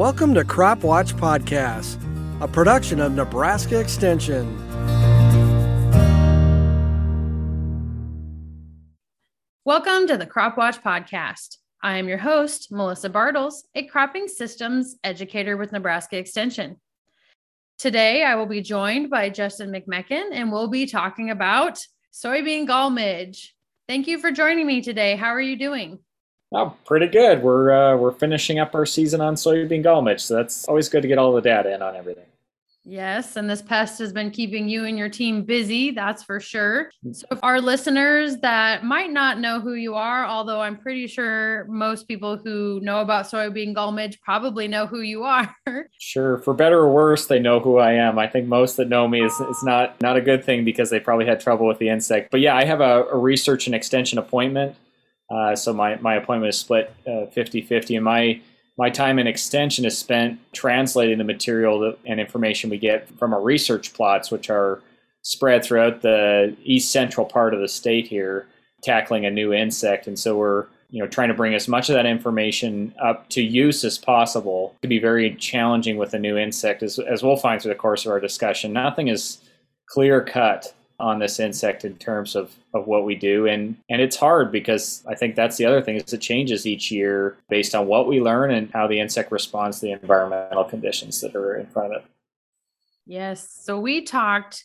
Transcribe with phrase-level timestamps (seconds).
[0.00, 1.98] Welcome to Crop Watch Podcast,
[2.40, 4.46] a production of Nebraska Extension.
[9.66, 11.58] Welcome to the Crop Watch Podcast.
[11.82, 16.80] I am your host, Melissa Bartels, a cropping systems educator with Nebraska Extension.
[17.76, 21.78] Today, I will be joined by Justin McMechan, and we'll be talking about
[22.10, 23.54] soybean gall midge.
[23.86, 25.14] Thank you for joining me today.
[25.16, 25.98] How are you doing?
[26.52, 27.42] Oh, pretty good.
[27.42, 31.02] We're uh, we're finishing up our season on soybean gall midge, so that's always good
[31.02, 32.24] to get all the data in on everything.
[32.82, 36.90] Yes, and this pest has been keeping you and your team busy, that's for sure.
[37.12, 41.66] So, if our listeners that might not know who you are, although I'm pretty sure
[41.68, 45.54] most people who know about soybean gall midge probably know who you are.
[46.02, 48.18] Sure, for better or worse, they know who I am.
[48.18, 50.98] I think most that know me is, is not not a good thing because they
[50.98, 52.30] probably had trouble with the insect.
[52.30, 54.74] But yeah, I have a, a research and extension appointment
[55.30, 57.96] uh, so my, my appointment is split uh, 50 50.
[57.96, 58.40] And my,
[58.76, 63.42] my time in extension is spent translating the material and information we get from our
[63.42, 64.82] research plots, which are
[65.22, 68.46] spread throughout the east central part of the state here,
[68.82, 70.06] tackling a new insect.
[70.06, 73.42] And so we're you know trying to bring as much of that information up to
[73.42, 74.74] use as possible.
[74.82, 78.04] Can be very challenging with a new insect, as, as we'll find through the course
[78.04, 78.72] of our discussion.
[78.72, 79.38] Nothing is
[79.90, 83.46] clear cut on this insect in terms of, of what we do.
[83.46, 86.90] And, and it's hard because I think that's the other thing is it changes each
[86.90, 91.20] year based on what we learn and how the insect responds to the environmental conditions
[91.22, 92.08] that are in front of it.
[93.06, 93.50] Yes.
[93.62, 94.64] So we talked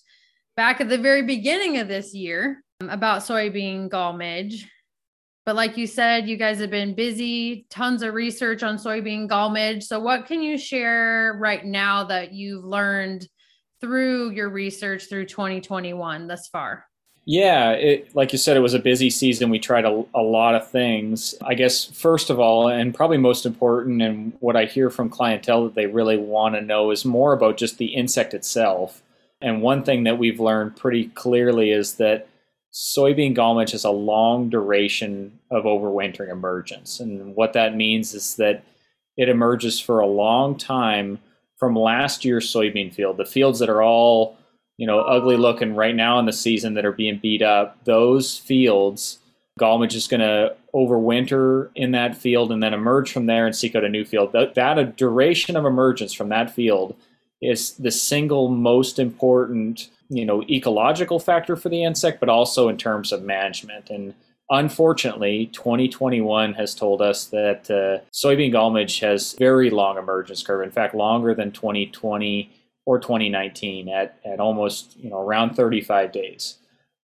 [0.56, 4.70] back at the very beginning of this year um, about soybean gall midge.
[5.46, 9.50] But like you said, you guys have been busy, tons of research on soybean gall
[9.50, 9.84] midge.
[9.84, 13.28] So what can you share right now that you've learned
[13.82, 16.86] through your research through 2021 thus far?
[17.28, 19.50] Yeah, it, like you said, it was a busy season.
[19.50, 21.34] We tried a, a, lot of things.
[21.42, 25.64] I guess, first of all, and probably most important, and what I hear from clientele
[25.64, 29.02] that they really want to know is more about just the insect itself.
[29.42, 32.28] And one thing that we've learned pretty clearly is that
[32.72, 37.00] soybean gall midge has a long duration of overwintering emergence.
[37.00, 38.64] And what that means is that
[39.18, 41.20] it emerges for a long time
[41.58, 44.38] from last year's soybean field, the fields that are all,
[44.78, 48.38] you know, ugly looking right now in the season that are being beat up, those
[48.38, 49.20] fields,
[49.58, 53.56] gall midge is going to overwinter in that field and then emerge from there and
[53.56, 54.34] seek out a new field.
[54.34, 56.96] That, that duration of emergence from that field
[57.42, 62.78] is the single most important, you know, ecological factor for the insect, but also in
[62.78, 63.90] terms of management.
[63.90, 64.14] And
[64.50, 70.62] Unfortunately, 2021 has told us that uh, soybean gall midge has very long emergence curve.
[70.62, 72.52] In fact, longer than 2020
[72.86, 76.58] or 2019 at, at almost you know around 35 days.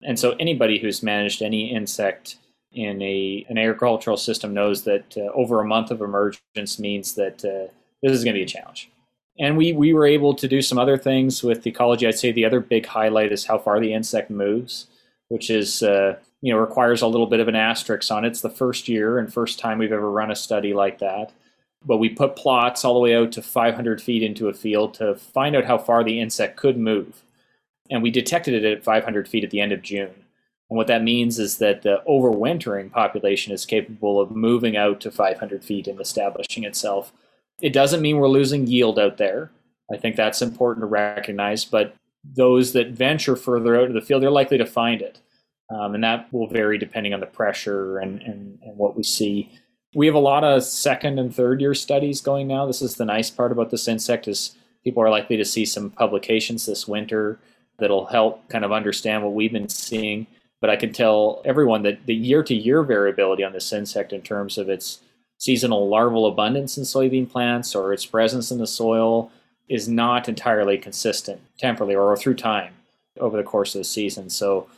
[0.03, 2.37] And so anybody who's managed any insect
[2.73, 7.43] in a an agricultural system knows that uh, over a month of emergence means that
[7.45, 8.91] uh, this is going to be a challenge.
[9.39, 12.07] And we we were able to do some other things with ecology.
[12.07, 14.89] I'd say the other big highlight is how far the insect moves,
[15.29, 18.29] which is uh, you know requires a little bit of an asterisk on it.
[18.29, 21.33] It's the first year and first time we've ever run a study like that.
[21.85, 25.15] But we put plots all the way out to 500 feet into a field to
[25.15, 27.23] find out how far the insect could move.
[27.91, 30.15] And we detected it at 500 feet at the end of June.
[30.71, 35.11] And what that means is that the overwintering population is capable of moving out to
[35.11, 37.13] 500 feet and establishing itself.
[37.61, 39.51] It doesn't mean we're losing yield out there.
[39.93, 44.23] I think that's important to recognize, but those that venture further out of the field,
[44.23, 45.19] they're likely to find it.
[45.71, 49.51] Um, and that will vary depending on the pressure and, and, and what we see.
[49.95, 52.67] We have a lot of second and third year studies going now.
[52.67, 55.91] This is the nice part about this insect is people are likely to see some
[55.91, 57.39] publications this winter
[57.79, 60.27] that'll help kind of understand what we've been seeing.
[60.61, 64.23] But I can tell everyone that the year to year variability on this insect in
[64.23, 65.01] terms of its
[65.39, 69.31] seasonal larval abundance in soybean plants or its presence in the soil
[69.69, 72.75] is not entirely consistent temporally or through time
[73.19, 74.29] over the course of the season.
[74.29, 74.69] So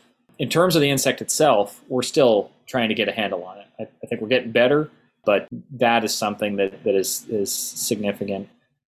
[0.43, 3.67] in terms of the insect itself, we're still trying to get a handle on it.
[3.79, 4.91] I, I think we're getting better,
[5.25, 8.49] but that is something that, that is, is significant.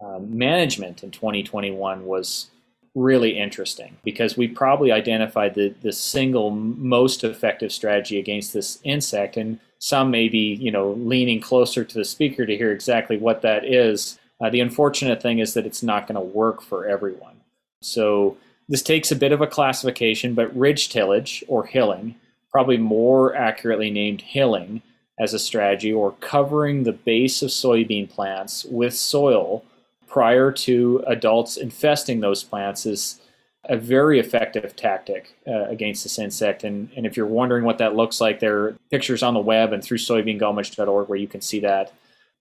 [0.02, 2.49] Um, management in 2021 was
[2.94, 9.37] really interesting because we probably identified the, the single most effective strategy against this insect.
[9.37, 13.43] And some may be, you know, leaning closer to the speaker to hear exactly what
[13.43, 14.19] that is.
[14.43, 17.43] Uh, the unfortunate thing is that it's not going to work for everyone.
[17.82, 18.38] So
[18.69, 22.16] this takes a bit of a classification, but ridge tillage or hilling,
[22.50, 24.82] probably more accurately named hilling
[25.19, 29.64] as a strategy, or covering the base of soybean plants with soil
[30.08, 33.20] prior to adults infesting those plants is
[33.69, 36.64] a very effective tactic uh, against this insect.
[36.64, 39.72] And, and if you're wondering what that looks like, there are pictures on the web
[39.72, 41.93] and through soybeangallmidge.org where you can see that.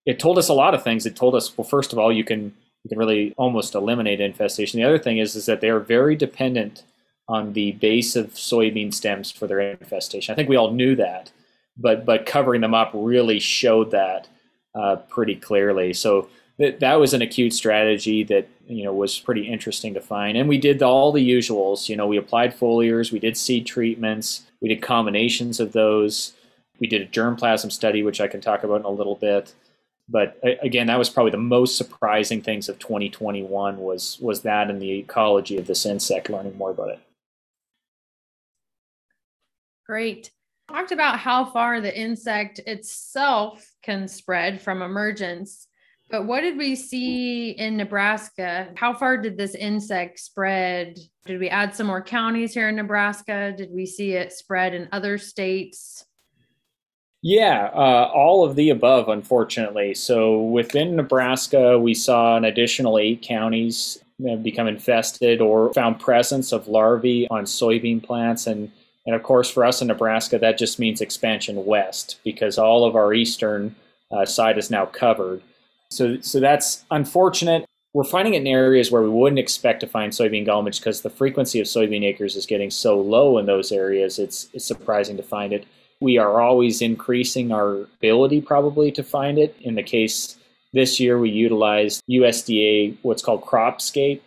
[0.05, 1.05] it told us a lot of things.
[1.05, 2.53] It told us, well, first of all, you can
[2.83, 4.79] you can really almost eliminate infestation.
[4.79, 6.83] The other thing is is that they are very dependent
[7.27, 10.33] on the base of soybean stems for their infestation.
[10.33, 11.31] I think we all knew that,
[11.77, 14.27] but but covering them up really showed that
[14.75, 15.93] uh, pretty clearly.
[15.93, 16.27] So
[16.59, 20.37] that that was an acute strategy that you know was pretty interesting to find.
[20.37, 21.87] And we did all the usuals.
[21.87, 26.33] You know, we applied foliars, we did seed treatments, we did combinations of those.
[26.79, 29.53] We did a germplasm study, which I can talk about in a little bit.
[30.13, 34.79] But again, that was probably the most surprising things of 2021 was was that and
[34.79, 36.99] the ecology of this insect, learning more about it.
[39.87, 40.29] Great.
[40.69, 45.67] Talked about how far the insect itself can spread from emergence.
[46.11, 48.69] But what did we see in Nebraska?
[48.75, 50.99] How far did this insect spread?
[51.25, 53.51] Did we add some more counties here in Nebraska?
[53.57, 56.05] Did we see it spread in other states?
[57.25, 59.93] Yeah, uh, all of the above, unfortunately.
[59.93, 63.97] So within Nebraska, we saw an additional eight counties
[64.41, 68.45] become infested or found presence of larvae on soybean plants.
[68.45, 68.69] And,
[69.05, 72.93] and of course, for us in Nebraska, that just means expansion west because all of
[72.93, 73.73] our eastern
[74.11, 75.41] uh, side is now covered.
[75.91, 77.65] So, so that's unfortunate.
[77.93, 81.09] We're finding it in areas where we wouldn't expect to find soybean gall because the
[81.09, 84.19] frequency of soybean acres is getting so low in those areas.
[84.19, 85.65] It's, it's surprising to find it.
[86.03, 89.55] We are always increasing our ability probably to find it.
[89.61, 90.35] In the case
[90.73, 94.19] this year, we utilized USDA, what's called Cropscape,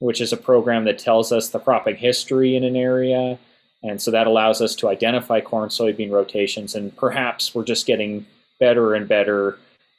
[0.00, 3.38] which is a program that tells us the cropping history in an area.
[3.84, 6.74] And so that allows us to identify corn soybean rotations.
[6.74, 8.26] And perhaps we're just getting
[8.58, 9.56] better and better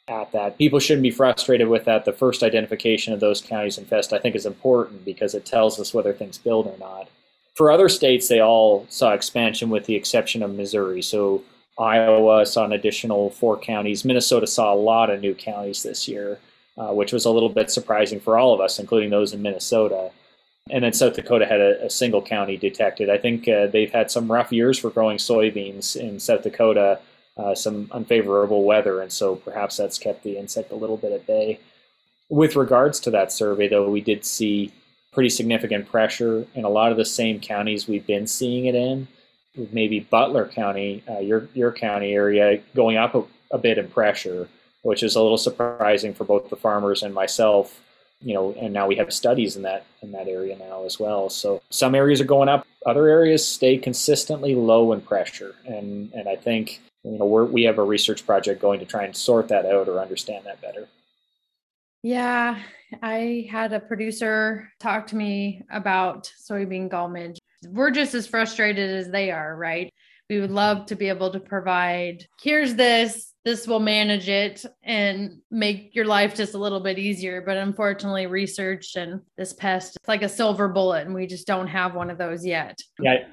[0.09, 0.57] at that.
[0.57, 2.03] People shouldn't be frustrated with that.
[2.03, 5.93] The first identification of those counties infest, I think, is important because it tells us
[5.93, 7.07] whether things build or not.
[7.55, 11.01] For other states, they all saw expansion with the exception of Missouri.
[11.01, 11.43] So
[11.77, 14.05] Iowa saw an additional four counties.
[14.05, 16.39] Minnesota saw a lot of new counties this year,
[16.77, 20.11] uh, which was a little bit surprising for all of us, including those in Minnesota.
[20.69, 23.09] And then South Dakota had a, a single county detected.
[23.09, 26.99] I think uh, they've had some rough years for growing soybeans in South Dakota
[27.37, 31.25] uh, some unfavorable weather, and so perhaps that's kept the insect a little bit at
[31.25, 31.59] bay.
[32.29, 34.71] With regards to that survey, though, we did see
[35.11, 39.07] pretty significant pressure in a lot of the same counties we've been seeing it in.
[39.71, 44.47] Maybe Butler County, uh, your your county area, going up a, a bit in pressure,
[44.83, 47.81] which is a little surprising for both the farmers and myself
[48.23, 51.27] you know, and now we have studies in that in that area now as well.
[51.27, 56.29] So some areas are going up, other areas stay consistently low in pressure, and and
[56.29, 59.65] I think you know we have a research project going to try and sort that
[59.65, 60.87] out or understand that better
[62.03, 62.59] yeah
[63.01, 67.39] i had a producer talk to me about soybean gall midge
[67.69, 69.93] we're just as frustrated as they are right?
[70.29, 75.39] We would love to be able to provide here's this this will manage it and
[75.49, 77.41] make your life just a little bit easier.
[77.41, 81.67] But unfortunately research and this pest it's like a silver bullet and we just don't
[81.67, 82.79] have one of those yet.
[82.99, 83.25] Yeah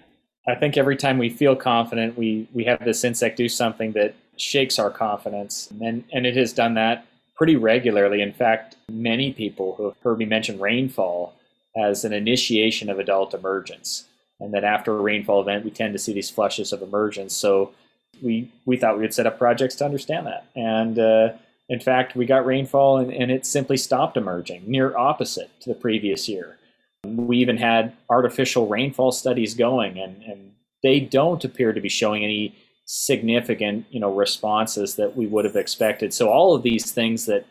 [0.46, 4.14] I think every time we feel confident, we we have this insect do something that
[4.38, 7.04] shakes our confidence, and and it has done that
[7.38, 8.20] pretty regularly.
[8.20, 11.34] In fact, many people who have heard me mention rainfall
[11.76, 14.04] as an initiation of adult emergence,
[14.40, 17.32] and that after a rainfall event, we tend to see these flushes of emergence.
[17.34, 17.72] So
[18.20, 21.28] we we thought we would set up projects to understand that, and uh,
[21.68, 25.74] in fact, we got rainfall, and, and it simply stopped emerging, near opposite to the
[25.74, 26.56] previous year.
[27.04, 30.52] We even had artificial rainfall studies going, and, and
[30.82, 32.56] they don't appear to be showing any
[32.90, 36.14] significant, you know, responses that we would have expected.
[36.14, 37.44] So all of these things that,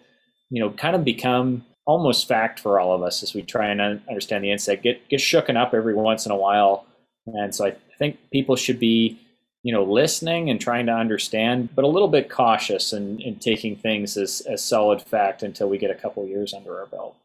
[0.49, 3.79] you know, kind of become almost fact for all of us as we try and
[3.79, 6.85] understand the insect get get shooken up every once in a while.
[7.27, 9.19] And so I think people should be,
[9.61, 13.39] you know, listening and trying to understand, but a little bit cautious and in, in
[13.39, 17.15] taking things as, as solid fact until we get a couple years under our belt.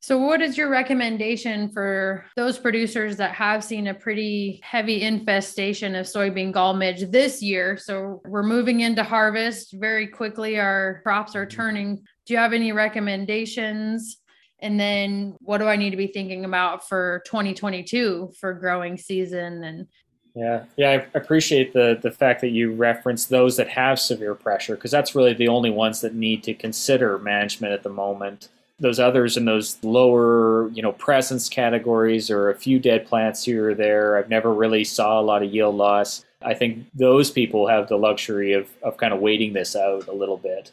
[0.00, 5.96] So, what is your recommendation for those producers that have seen a pretty heavy infestation
[5.96, 7.76] of soybean gall midge this year?
[7.76, 11.96] So, we're moving into harvest very quickly, our crops are turning.
[12.26, 14.18] Do you have any recommendations?
[14.60, 19.64] And then, what do I need to be thinking about for 2022 for growing season
[19.64, 19.86] and
[20.34, 24.76] yeah, yeah, I appreciate the the fact that you reference those that have severe pressure
[24.76, 28.48] because that's really the only ones that need to consider management at the moment
[28.80, 33.70] those others in those lower, you know, presence categories or a few dead plants here
[33.70, 34.16] or there.
[34.16, 36.24] I've never really saw a lot of yield loss.
[36.42, 40.12] I think those people have the luxury of, of kind of waiting this out a
[40.12, 40.70] little bit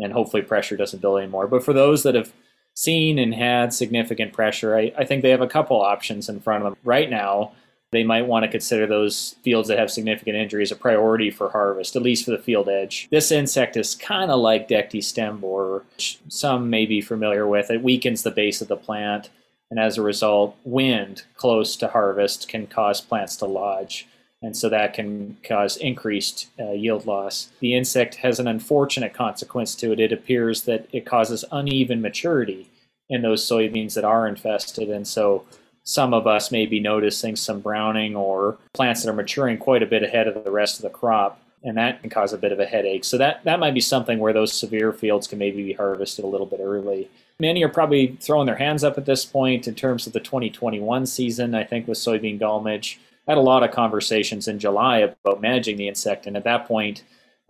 [0.00, 1.46] and hopefully pressure doesn't build anymore.
[1.46, 2.32] But for those that have
[2.74, 6.64] seen and had significant pressure, I, I think they have a couple options in front
[6.64, 7.52] of them right now.
[7.94, 11.96] They might want to consider those fields that have significant injuries a priority for harvest,
[11.96, 13.08] at least for the field edge.
[13.10, 17.70] This insect is kind of like Dectes stem borer, which some may be familiar with.
[17.70, 19.30] It weakens the base of the plant,
[19.70, 24.06] and as a result, wind close to harvest can cause plants to lodge
[24.44, 27.48] and so that can cause increased uh, yield loss.
[27.60, 30.00] The insect has an unfortunate consequence to it.
[30.00, 32.70] It appears that it causes uneven maturity
[33.08, 35.46] in those soybeans that are infested, and so
[35.84, 39.86] some of us may be noticing some browning or plants that are maturing quite a
[39.86, 42.60] bit ahead of the rest of the crop, and that can cause a bit of
[42.60, 43.04] a headache.
[43.04, 46.28] So that that might be something where those severe fields can maybe be harvested a
[46.28, 47.08] little bit early.
[47.38, 51.06] Many are probably throwing their hands up at this point in terms of the 2021
[51.06, 51.54] season.
[51.54, 52.80] I think with soybean gall I
[53.26, 57.02] had a lot of conversations in July about managing the insect, and at that point,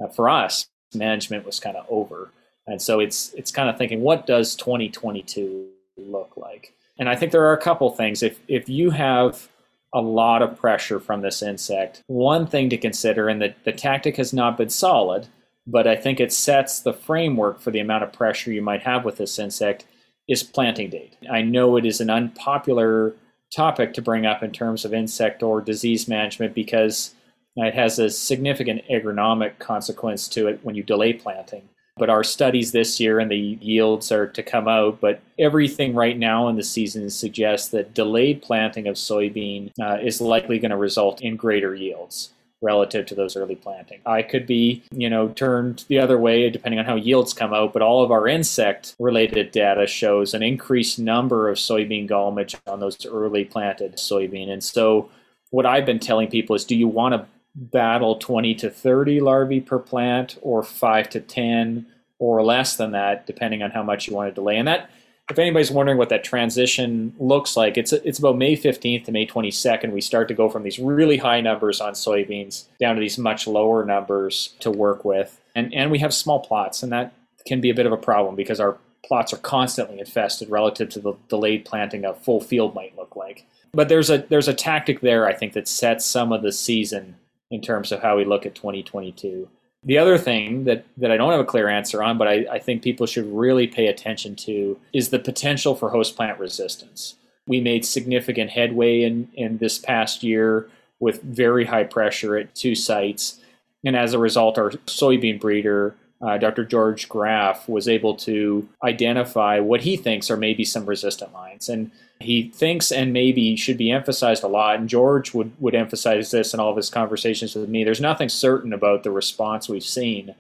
[0.02, 2.30] uh, for us, management was kind of over.
[2.66, 6.74] And so it's it's kind of thinking, what does 2022 look like?
[6.98, 8.22] And I think there are a couple things.
[8.22, 9.48] If if you have
[9.92, 14.16] a lot of pressure from this insect, one thing to consider, and the, the tactic
[14.16, 15.28] has not been solid,
[15.66, 19.04] but I think it sets the framework for the amount of pressure you might have
[19.04, 19.86] with this insect,
[20.28, 21.16] is planting date.
[21.30, 23.14] I know it is an unpopular
[23.54, 27.14] topic to bring up in terms of insect or disease management because
[27.56, 31.68] it has a significant agronomic consequence to it when you delay planting.
[31.96, 35.00] But our studies this year and the yields are to come out.
[35.00, 40.20] But everything right now in the season suggests that delayed planting of soybean uh, is
[40.20, 42.30] likely going to result in greater yields
[42.64, 44.00] relative to those early planting.
[44.06, 47.72] I could be, you know, turned the other way depending on how yields come out,
[47.72, 52.56] but all of our insect related data shows an increased number of soybean gall midge
[52.66, 54.48] on those early planted soybean.
[54.48, 55.10] And so
[55.50, 59.60] what I've been telling people is do you want to battle 20 to 30 larvae
[59.60, 61.86] per plant or 5 to 10
[62.18, 64.56] or less than that depending on how much you want to delay.
[64.56, 64.90] And that
[65.30, 69.26] if anybody's wondering what that transition looks like, it's it's about May 15th to May
[69.26, 69.90] 22nd.
[69.90, 73.46] We start to go from these really high numbers on soybeans down to these much
[73.46, 77.14] lower numbers to work with, and and we have small plots, and that
[77.46, 81.00] can be a bit of a problem because our plots are constantly infested relative to
[81.00, 83.46] the delayed planting a full field might look like.
[83.72, 87.16] But there's a there's a tactic there I think that sets some of the season
[87.54, 89.48] in terms of how we look at 2022.
[89.84, 92.58] The other thing that, that I don't have a clear answer on, but I, I
[92.58, 97.16] think people should really pay attention to, is the potential for host plant resistance.
[97.46, 100.68] We made significant headway in, in this past year
[101.00, 103.40] with very high pressure at two sites.
[103.84, 105.94] And as a result, our soybean breeder
[106.24, 106.64] uh, Dr.
[106.64, 111.68] George Graef was able to identify what he thinks are maybe some resistant lines.
[111.68, 111.90] And
[112.20, 114.78] he thinks and maybe should be emphasized a lot.
[114.78, 117.84] And George would, would emphasize this in all of his conversations with me.
[117.84, 120.34] There's nothing certain about the response we've seen.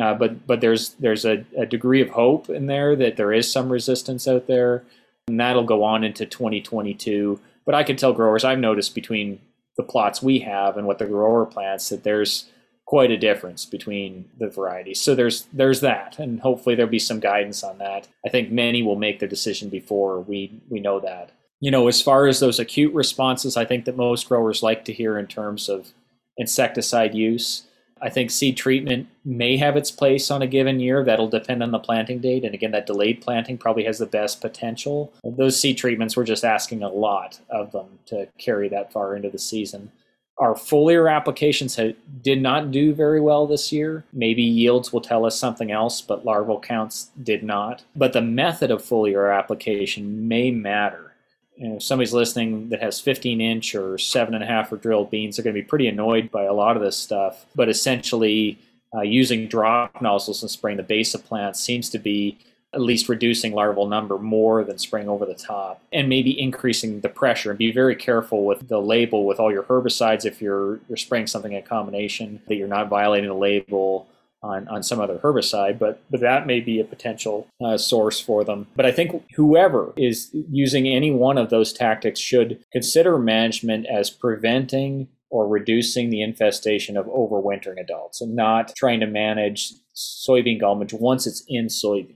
[0.00, 3.50] Uh, but but there's there's a, a degree of hope in there that there is
[3.50, 4.84] some resistance out there,
[5.26, 7.40] and that'll go on into 2022.
[7.64, 9.40] But I can tell growers I've noticed between
[9.78, 12.50] the plots we have and what the grower plants that there's
[12.86, 15.00] quite a difference between the varieties.
[15.00, 18.08] So there's there's that, and hopefully there'll be some guidance on that.
[18.24, 21.32] I think many will make their decision before we we know that.
[21.60, 24.92] You know, as far as those acute responses, I think that most growers like to
[24.92, 25.92] hear in terms of
[26.36, 27.64] insecticide use.
[28.02, 31.02] I think seed treatment may have its place on a given year.
[31.02, 32.44] That'll depend on the planting date.
[32.44, 35.14] And again, that delayed planting probably has the best potential.
[35.24, 39.30] Those seed treatments, we're just asking a lot of them to carry that far into
[39.30, 39.90] the season.
[40.38, 44.04] Our foliar applications have, did not do very well this year.
[44.12, 47.84] Maybe yields will tell us something else, but larval counts did not.
[47.94, 51.14] But the method of foliar application may matter.
[51.56, 54.76] You know, if somebody's listening that has 15 inch or seven and a half or
[54.76, 57.46] drilled beans, they're going to be pretty annoyed by a lot of this stuff.
[57.54, 58.58] But essentially,
[58.94, 62.38] uh, using drop nozzles and spraying the base of plants seems to be
[62.74, 67.08] at least reducing larval number more than spraying over the top and maybe increasing the
[67.08, 70.96] pressure and be very careful with the label with all your herbicides if you're you're
[70.96, 74.06] spraying something in combination that you're not violating the label
[74.42, 78.44] on, on some other herbicide, but, but that may be a potential uh, source for
[78.44, 78.66] them.
[78.76, 84.10] But I think whoever is using any one of those tactics should consider management as
[84.10, 90.76] preventing or reducing the infestation of overwintering adults and not trying to manage soybean gall
[90.76, 92.15] midge once it's in soybean.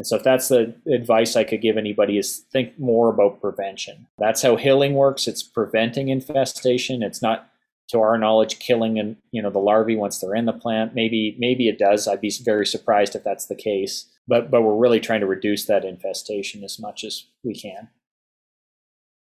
[0.00, 4.06] And so if that's the advice I could give anybody is think more about prevention.
[4.16, 5.28] That's how hilling works.
[5.28, 7.02] It's preventing infestation.
[7.02, 7.50] It's not
[7.90, 10.94] to our knowledge killing and you know the larvae once they're in the plant.
[10.94, 12.08] Maybe maybe it does.
[12.08, 14.06] I'd be very surprised if that's the case.
[14.26, 17.90] But but we're really trying to reduce that infestation as much as we can.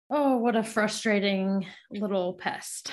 [0.10, 2.92] Oh, what a frustrating little pest.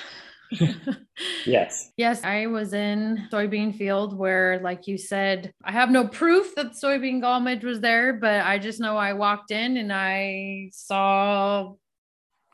[1.45, 1.91] yes.
[1.97, 6.73] Yes, I was in soybean field where, like you said, I have no proof that
[6.73, 11.73] soybean gall midge was there, but I just know I walked in and I saw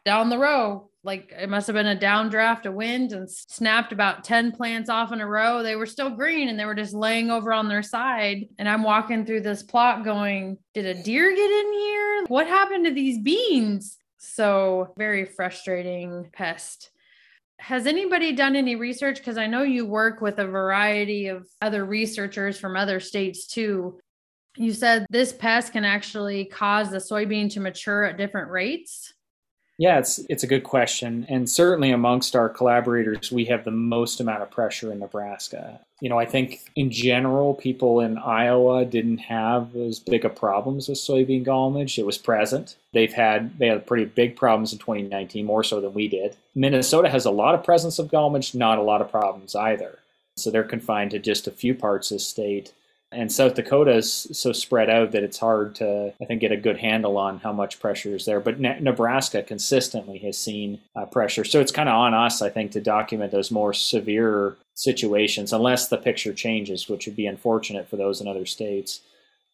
[0.06, 4.24] down the row like it must have been a downdraft of wind and snapped about
[4.24, 5.64] 10 plants off in a row.
[5.64, 8.48] They were still green and they were just laying over on their side.
[8.60, 12.26] And I'm walking through this plot going, Did a deer get in here?
[12.28, 13.98] What happened to these beans?
[14.18, 16.92] So, very frustrating pest.
[17.62, 19.20] Has anybody done any research?
[19.20, 24.00] Because I know you work with a variety of other researchers from other states too.
[24.58, 29.14] You said this pest can actually cause the soybean to mature at different rates.
[29.82, 34.20] Yeah, it's it's a good question, and certainly amongst our collaborators, we have the most
[34.20, 35.80] amount of pressure in Nebraska.
[36.02, 40.88] You know, I think in general, people in Iowa didn't have as big of problems
[40.88, 41.98] with soybean gall midge.
[41.98, 42.76] It was present.
[42.94, 46.38] They've had they had pretty big problems in 2019, more so than we did.
[46.54, 49.98] Minnesota has a lot of presence of gall midge, not a lot of problems either.
[50.38, 52.72] So they're confined to just a few parts of the state.
[53.14, 56.58] And South Dakota is so spread out that it's hard to, I think, get a
[56.58, 58.40] good handle on how much pressure is there.
[58.40, 61.44] But ne- Nebraska consistently has seen uh, pressure.
[61.44, 65.90] So it's kind of on us, I think, to document those more severe situations, unless
[65.90, 69.02] the picture changes, which would be unfortunate for those in other states.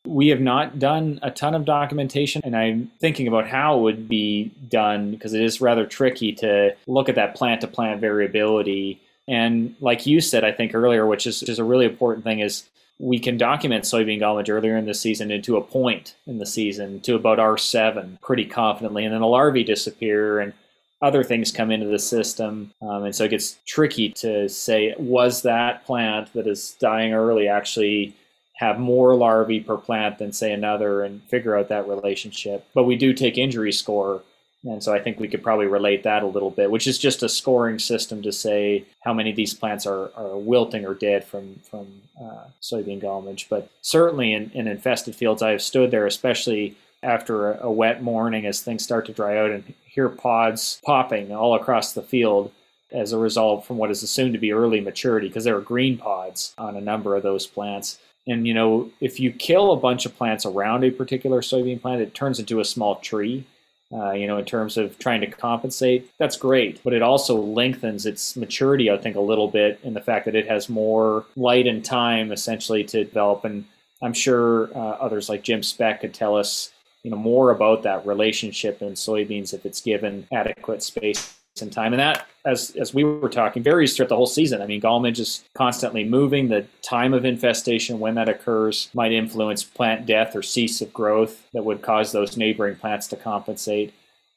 [0.05, 4.07] We have not done a ton of documentation, and I'm thinking about how it would
[4.07, 9.01] be done because it is rather tricky to look at that plant to plant variability.
[9.27, 12.39] And like you said, I think earlier, which is, which is a really important thing,
[12.39, 16.39] is we can document soybean gall midge earlier in the season into a point in
[16.39, 19.05] the season to about R7 pretty confidently.
[19.05, 20.53] And then the larvae disappear and
[21.01, 22.71] other things come into the system.
[22.81, 27.47] Um, and so it gets tricky to say, was that plant that is dying early
[27.47, 28.15] actually
[28.55, 32.65] have more larvae per plant than, say, another and figure out that relationship?
[32.73, 34.23] But we do take injury score
[34.63, 37.23] and so I think we could probably relate that a little bit, which is just
[37.23, 41.23] a scoring system to say how many of these plants are, are wilting or dead
[41.23, 43.47] from, from uh, soybean gall midge.
[43.49, 48.01] But certainly in, in infested fields, I have stood there, especially after a, a wet
[48.01, 52.51] morning as things start to dry out and hear pods popping all across the field
[52.91, 55.97] as a result from what is assumed to be early maturity because there are green
[55.97, 57.99] pods on a number of those plants.
[58.25, 62.01] And you know, if you kill a bunch of plants around a particular soybean plant,
[62.01, 63.45] it turns into a small tree
[63.93, 66.81] uh, you know, in terms of trying to compensate, that's great.
[66.83, 70.35] But it also lengthens its maturity, I think, a little bit in the fact that
[70.35, 73.45] it has more light and time essentially to develop.
[73.45, 73.65] And
[74.01, 76.71] I'm sure uh, others like Jim Specht could tell us,
[77.03, 81.93] you know, more about that relationship in soybeans if it's given adequate space and time.
[81.93, 84.61] And that, as as we were talking, varies throughout the whole season.
[84.61, 86.47] I mean, gall midge is constantly moving.
[86.47, 91.45] The time of infestation, when that occurs, might influence plant death or cease of growth
[91.53, 93.93] that would cause those neighboring plants to compensate.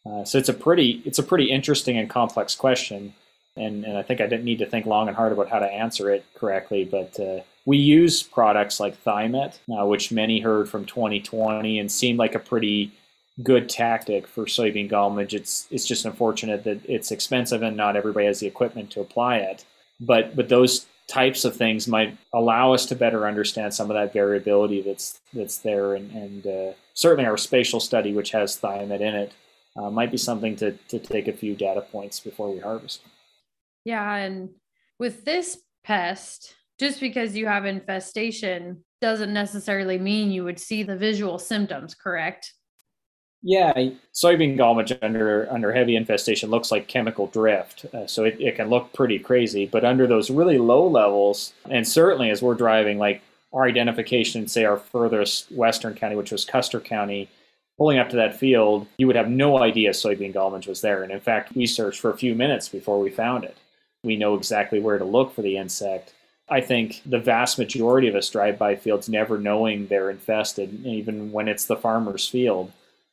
[0.07, 3.15] Uh, so it's a pretty it's a pretty interesting and complex question.
[3.57, 5.67] And, and I think I didn't need to think long and hard about how to
[5.67, 10.85] answer it correctly, but uh, we use products like Thimet, uh, which many heard from
[10.85, 12.93] 2020 and seemed like a pretty
[13.43, 15.35] good tactic for soybean gall midge.
[15.35, 19.39] It's it's just unfortunate that it's expensive and not everybody has the equipment to apply
[19.39, 19.65] it.
[20.01, 24.13] But but those types of things might allow us to better understand some of that
[24.13, 29.15] variability that's that's there, and, and uh, certainly our spatial study, which has Thimet in
[29.15, 29.33] it,
[29.77, 33.03] uh, might be something to to take a few data points before we harvest.
[33.85, 34.51] Yeah, and
[34.99, 40.97] with this pest, just because you have infestation doesn't necessarily mean you would see the
[40.97, 42.53] visual symptoms, correct?
[43.43, 43.73] Yeah,
[44.13, 48.57] soybean gall midge under under heavy infestation looks like chemical drift, uh, so it, it
[48.57, 49.65] can look pretty crazy.
[49.65, 53.23] But under those really low levels, and certainly as we're driving, like
[53.55, 57.29] our identification, say our furthest western county, which was Custer County,
[57.79, 61.03] pulling up to that field, you would have no idea soybean gall midge was there.
[61.03, 63.57] And in fact, we searched for a few minutes before we found it.
[64.05, 66.13] We know exactly where to look for the insect.
[66.51, 71.33] I think the vast majority of us drive by fields never knowing they're infested, even
[71.33, 72.73] when it's the farmer's field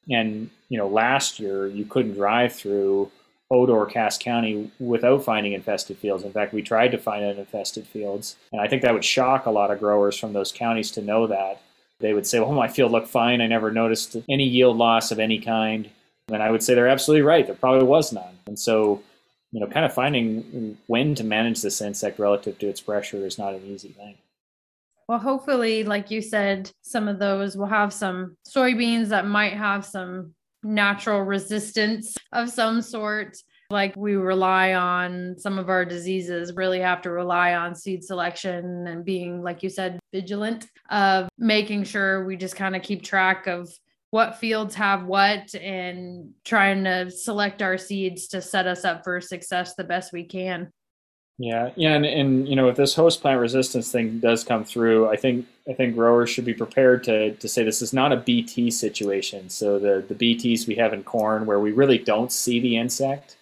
[0.09, 3.11] and you know, last year you couldn't drive through
[3.51, 6.23] Otoe, Cass County without finding infested fields.
[6.23, 9.51] In fact, we tried to find infested fields, and I think that would shock a
[9.51, 11.61] lot of growers from those counties to know that.
[11.99, 13.41] They would say, "Well, my field looked fine.
[13.41, 15.89] I never noticed any yield loss of any kind."
[16.29, 17.45] And I would say they're absolutely right.
[17.45, 18.37] There probably was none.
[18.47, 19.01] And so,
[19.53, 23.37] you know, kind of finding when to manage this insect relative to its pressure is
[23.37, 24.15] not an easy thing.
[25.07, 29.85] Well, hopefully, like you said, some of those will have some soybeans that might have
[29.85, 33.37] some natural resistance of some sort.
[33.69, 38.87] Like we rely on some of our diseases, really have to rely on seed selection
[38.87, 43.47] and being, like you said, vigilant of making sure we just kind of keep track
[43.47, 43.69] of
[44.11, 49.19] what fields have what and trying to select our seeds to set us up for
[49.19, 50.71] success the best we can.
[51.39, 55.07] Yeah, yeah, and, and you know if this host plant resistance thing does come through,
[55.09, 58.17] I think I think growers should be prepared to to say this is not a
[58.17, 59.49] BT situation.
[59.49, 63.37] So the the BTs we have in corn where we really don't see the insect,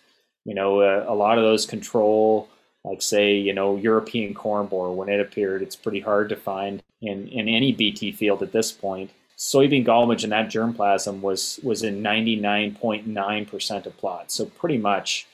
[0.46, 2.50] You know, uh, a lot of those control,
[2.86, 6.84] like say, you know, European corn borer when it appeared, it's pretty hard to find
[7.04, 9.12] in, in any BT field at this point.
[9.38, 15.28] Soybean gall midge in that germplasm was was in 99.9% of plots, so pretty much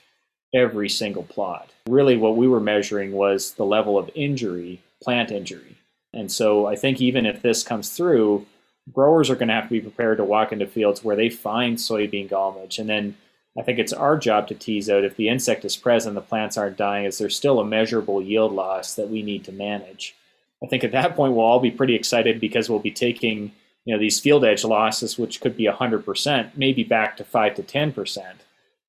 [0.54, 1.70] every single plot.
[1.88, 5.78] Really, what we were measuring was the level of injury, plant injury.
[6.14, 8.46] And so I think even if this comes through,
[8.92, 11.78] growers are going to have to be prepared to walk into fields where they find
[11.78, 12.80] soybean gall midge.
[12.80, 13.16] And then
[13.58, 16.58] I think it's our job to tease out if the insect is present, the plants
[16.58, 20.16] aren't dying, is there still a measurable yield loss that we need to manage?
[20.64, 23.52] I think at that point we'll all be pretty excited because we'll be taking
[23.86, 27.64] you know these field edge losses, which could be 100%, maybe back to 5 to
[27.64, 28.24] 10%,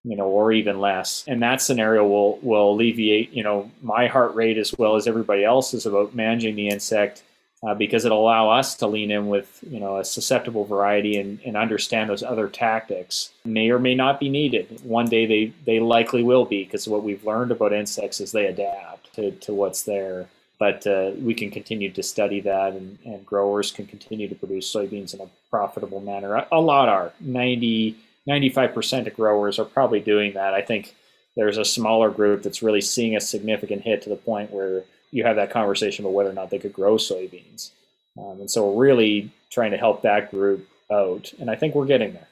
[0.04, 1.24] you know, or even less.
[1.28, 5.44] And that scenario will will alleviate you know my heart rate as well as everybody
[5.44, 7.22] else's about managing the insect
[7.64, 11.40] uh, because it'll allow us to lean in with you know a susceptible variety and,
[11.44, 13.30] and understand those other tactics.
[13.44, 14.80] May or may not be needed.
[14.82, 18.46] One day they they likely will be because what we've learned about insects is they
[18.46, 20.26] adapt to, to what's there.
[20.58, 24.72] But uh, we can continue to study that and, and, growers can continue to produce
[24.72, 26.36] soybeans in a profitable manner.
[26.36, 27.12] A, a lot are.
[27.18, 27.96] 90
[28.28, 30.94] 95% of growers are probably doing that i think
[31.36, 35.24] there's a smaller group that's really seeing a significant hit to the point where you
[35.24, 37.70] have that conversation about whether or not they could grow soybeans.
[38.18, 41.32] Um, and so we're really trying to help that group out.
[41.38, 42.28] And I think we're getting there.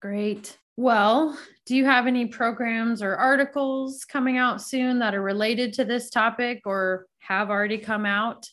[0.00, 0.58] Great.
[0.76, 5.84] Well, do you have any programs or articles coming out soon that are related to
[5.84, 8.46] this topic or have already come out?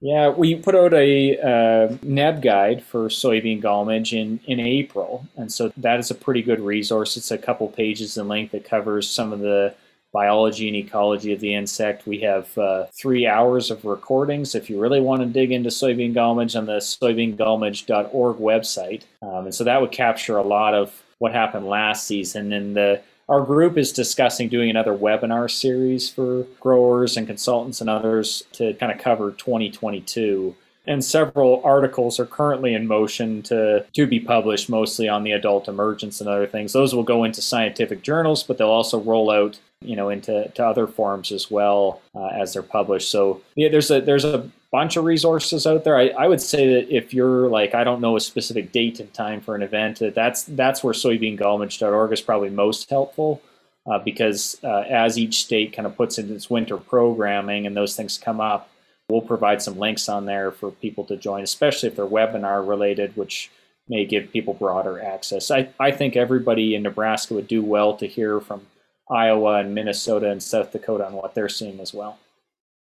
[0.00, 5.26] Yeah, we put out a uh, NebGuide for soybean gall midge in, in April.
[5.36, 7.18] And so that is a pretty good resource.
[7.18, 9.74] It's a couple pages in length that covers some of the
[10.12, 12.06] biology and ecology of the insect.
[12.06, 16.14] We have uh, three hours of recordings if you really want to dig into soybean
[16.14, 19.02] gall midge on the soybeangallmidge.org website.
[19.20, 22.54] Um, and so that would capture a lot of what happened last season.
[22.54, 27.88] And the, our group is discussing doing another webinar series for growers and consultants and
[27.88, 30.54] others to kind of cover 2022
[30.86, 35.68] and several articles are currently in motion to, to be published, mostly on the adult
[35.68, 36.72] emergence and other things.
[36.72, 40.66] Those will go into scientific journals, but they'll also roll out, you know, into to
[40.66, 43.10] other forms as well uh, as they're published.
[43.10, 45.96] So yeah, there's a there's a bunch of resources out there.
[45.96, 49.12] I, I would say that if you're like I don't know a specific date and
[49.12, 53.42] time for an event, that that's that's where soybeangallmidge.org is probably most helpful.
[53.90, 57.96] Uh, because uh, as each state kind of puts in its winter programming and those
[57.96, 58.70] things come up,
[59.10, 63.16] We'll provide some links on there for people to join, especially if they're webinar related,
[63.16, 63.50] which
[63.88, 65.50] may give people broader access.
[65.50, 68.66] I, I think everybody in Nebraska would do well to hear from
[69.10, 72.18] Iowa and Minnesota and South Dakota on what they're seeing as well.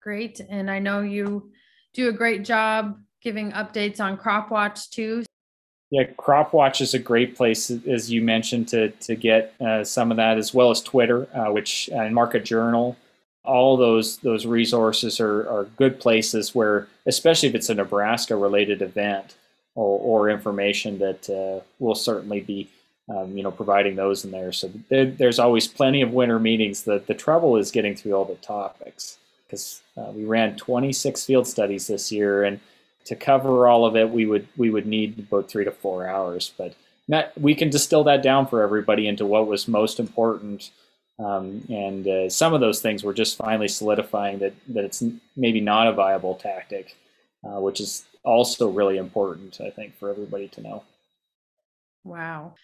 [0.01, 0.41] Great.
[0.49, 1.51] And I know you
[1.95, 5.25] do a great job giving updates on Crop Watch too.
[5.91, 10.11] Yeah, Crop Watch is a great place, as you mentioned, to to get uh, some
[10.11, 12.97] of that, as well as Twitter, uh, which uh, and Market Journal
[13.45, 18.83] all those those resources are, are good places where, especially if it's a Nebraska related
[18.83, 19.35] event
[19.75, 22.69] or, or information that uh, will certainly be
[23.09, 24.53] um, you know providing those in there.
[24.53, 26.85] So there, there's always plenty of winter meetings.
[26.85, 29.19] The the trouble is getting through all the topics
[29.55, 32.61] because uh, we ran 26 field studies this year, and
[33.05, 36.53] to cover all of it, we would we would need about three to four hours.
[36.57, 36.75] But
[37.07, 40.71] not, we can distill that down for everybody into what was most important
[41.19, 45.03] um, and uh, some of those things were just finally solidifying that, that it's
[45.37, 46.97] maybe not a viable tactic,
[47.45, 50.83] uh, which is also really important, I think, for everybody to know.
[52.03, 52.55] Wow.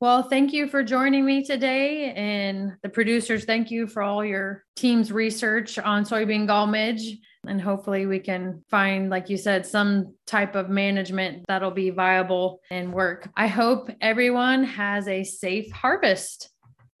[0.00, 2.14] Well, thank you for joining me today.
[2.14, 7.18] And the producers, thank you for all your team's research on soybean gall midge.
[7.46, 12.60] And hopefully, we can find, like you said, some type of management that'll be viable
[12.70, 13.28] and work.
[13.36, 16.48] I hope everyone has a safe harvest.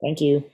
[0.02, 0.44] Thank you.